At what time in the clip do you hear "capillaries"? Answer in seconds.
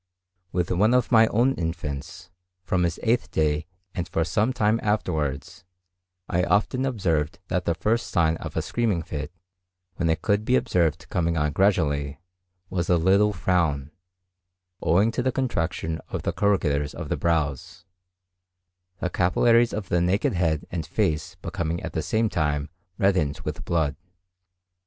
19.11-19.71